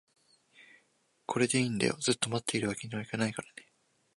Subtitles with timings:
[1.27, 3.71] これでいいんだよ、ずっと持っているわけにはいけないからね